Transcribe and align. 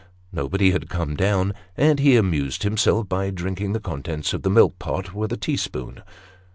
Nobody 0.31 0.71
had 0.71 0.89
come 0.89 1.15
down, 1.15 1.53
and 1.77 1.99
he 1.99 2.15
amused 2.15 2.63
himself 2.63 3.07
by 3.07 3.29
drinking 3.29 3.73
the 3.73 3.79
contents 3.79 4.33
of 4.33 4.41
the 4.41 4.49
milk 4.49 4.79
pot 4.79 5.13
with 5.13 5.31
a 5.31 5.37
tea 5.37 5.57
spoon. 5.57 6.01